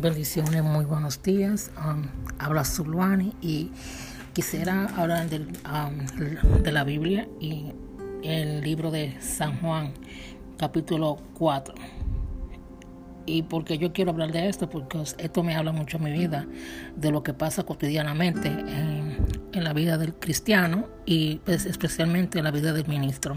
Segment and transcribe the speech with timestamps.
[0.00, 1.70] Bendiciones, muy buenos días.
[1.76, 2.06] Um,
[2.38, 3.70] habla Zulwani y
[4.32, 7.74] quisiera hablar um, de la Biblia y
[8.22, 9.92] el libro de San Juan,
[10.56, 11.74] capítulo 4.
[13.26, 16.46] Y porque yo quiero hablar de esto, porque esto me habla mucho en mi vida,
[16.96, 19.18] de lo que pasa cotidianamente en,
[19.52, 23.36] la vida del cristiano y pues, especialmente en la vida del ministro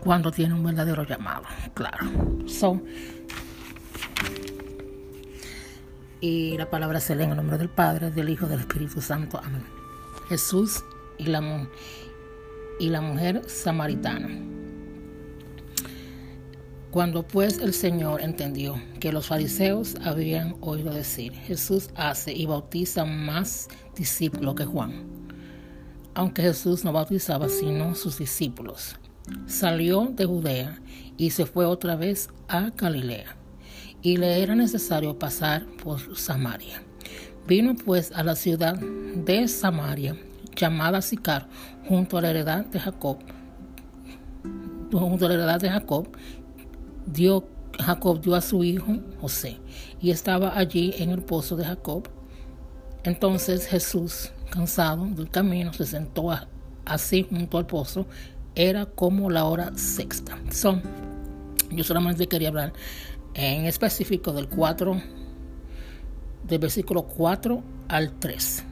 [0.00, 2.10] cuando tiene un verdadero llamado, claro.
[2.46, 2.80] So,
[6.20, 9.40] y la palabra se lee en el nombre del Padre, del Hijo, del Espíritu Santo.
[9.42, 9.64] Amén.
[10.28, 10.84] Jesús
[11.18, 11.68] y la,
[12.78, 14.28] y la mujer samaritana.
[16.90, 23.04] Cuando pues el Señor entendió que los fariseos habían oído decir, Jesús hace y bautiza
[23.04, 25.04] más discípulos que Juan,
[26.14, 28.96] aunque Jesús no bautizaba sino sus discípulos
[29.46, 30.80] salió de Judea
[31.16, 33.36] y se fue otra vez a Galilea,
[34.02, 36.82] y le era necesario pasar por Samaria.
[37.46, 40.16] Vino pues a la ciudad de Samaria,
[40.54, 41.48] llamada Sicar,
[41.88, 43.18] junto a la heredad de Jacob.
[44.92, 46.08] Junto a la heredad de Jacob,
[47.06, 49.58] dio, Jacob dio a su hijo José,
[50.00, 52.08] y estaba allí en el pozo de Jacob.
[53.04, 56.30] Entonces Jesús, cansado del camino, se sentó
[56.84, 58.06] así junto al pozo
[58.56, 60.38] era como la hora sexta.
[60.50, 60.82] Son,
[61.70, 62.72] yo solamente quería hablar
[63.36, 65.00] en específico del 4,
[66.48, 68.64] del versículo 4 al 3.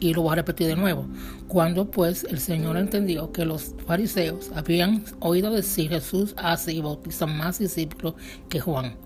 [0.00, 1.06] Y lo voy a repetir de nuevo.
[1.46, 7.26] Cuando pues el Señor entendió que los fariseos habían oído decir Jesús hace y bautiza
[7.26, 8.14] más discípulos
[8.48, 8.96] que Juan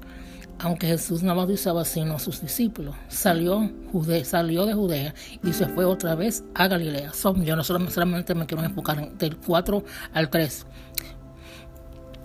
[0.59, 3.71] aunque Jesús no bautizaba sino a sus discípulos, salió,
[4.25, 7.13] salió de Judea y se fue otra vez a Galilea.
[7.13, 10.67] Son, yo no solamente me quiero enfocar del 4 al 3.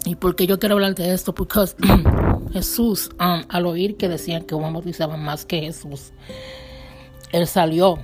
[0.06, 1.35] ¿Y por qué yo quiero hablar de esto?
[1.35, 1.59] Porque
[2.52, 6.12] Jesús, um, al oír que decían que Juan bautizaba más que Jesús,
[7.31, 7.97] él salió.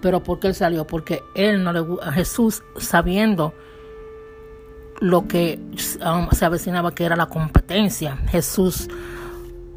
[0.00, 0.86] ¿Pero por qué él salió?
[0.86, 3.54] Porque él no le a Jesús sabiendo
[5.00, 5.60] lo que
[6.04, 8.16] um, se avecinaba que era la competencia.
[8.28, 8.88] Jesús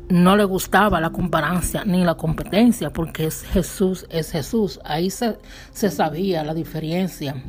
[0.09, 4.79] no le gustaba la comparancia ni la competencia, porque es Jesús es Jesús.
[4.83, 5.37] Ahí se,
[5.71, 7.43] se sabía la diferencia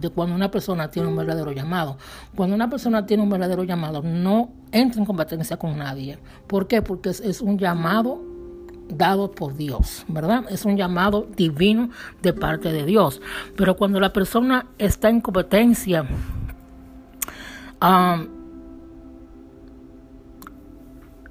[0.00, 1.98] de cuando una persona tiene un verdadero llamado.
[2.34, 6.18] Cuando una persona tiene un verdadero llamado, no entra en competencia con nadie.
[6.46, 6.82] ¿Por qué?
[6.82, 8.22] Porque es, un llamado
[8.88, 10.44] dado por Dios, ¿verdad?
[10.48, 11.90] Es un llamado divino
[12.22, 13.20] de parte de Dios.
[13.56, 16.06] Pero cuando la persona está en competencia,
[17.82, 18.37] um,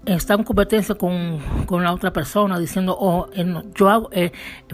[0.07, 1.40] está en competencia con,
[1.84, 3.45] la otra persona diciendo, oh, eh,
[3.75, 4.31] yo, hago, eh,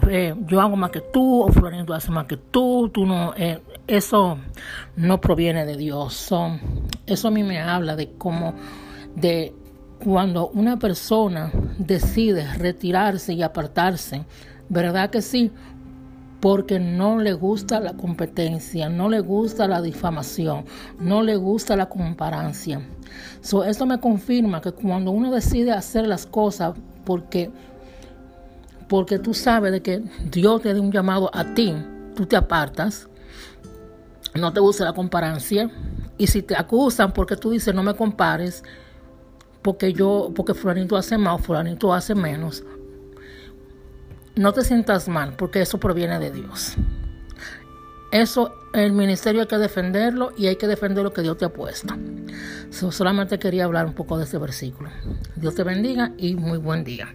[0.08, 3.34] eh, yo hago más que tú, o Florencio hace más que tú, tú no,
[3.86, 4.38] eso
[4.96, 6.32] no proviene de Dios.
[7.06, 8.54] eso a mí me habla de cómo,
[9.16, 9.52] de
[10.02, 14.24] cuando una persona decide retirarse y apartarse,
[14.68, 15.50] ¿verdad que sí?
[16.44, 20.66] Porque no le gusta la competencia, no le gusta la difamación,
[21.00, 22.86] no le gusta la comparancia.
[23.40, 26.74] So, esto me confirma que cuando uno decide hacer las cosas
[27.06, 27.50] porque,
[28.88, 31.74] porque tú sabes de que Dios te da un llamado a ti,
[32.14, 33.08] tú te apartas,
[34.34, 35.70] no te gusta la comparancia,
[36.18, 38.62] y si te acusan porque tú dices no me compares,
[39.62, 42.64] porque yo, porque fulanito hace más o fulanito hace menos,
[44.36, 46.74] no te sientas mal, porque eso proviene de Dios.
[48.10, 51.52] Eso, el ministerio hay que defenderlo y hay que defender lo que Dios te ha
[51.52, 51.94] puesto.
[52.70, 54.90] solamente quería hablar un poco de este versículo.
[55.34, 57.12] Dios te bendiga y muy buen día.